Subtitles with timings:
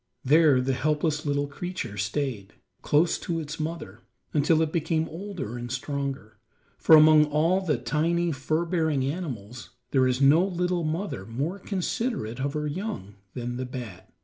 [0.25, 3.99] There the helpless little creature stayed, close to its mother,
[4.33, 6.39] until it became older and stronger,
[6.79, 12.39] for among all the tiny, fur bearing animals there is no little mother more considerate
[12.39, 14.11] of her young than the bat.